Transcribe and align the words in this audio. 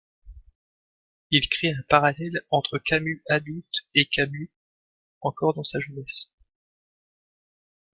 Il 1.29 1.47
crée 1.47 1.73
un 1.73 1.83
parallèle 1.87 2.43
entre 2.49 2.79
Camus 2.79 3.21
adulte 3.29 3.81
et 3.93 4.07
Camus, 4.07 4.49
encore 5.21 5.53
dans 5.53 5.63
sa 5.63 5.79
jeunesse. 5.79 6.31